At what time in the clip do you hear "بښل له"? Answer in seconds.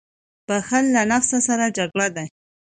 0.47-1.01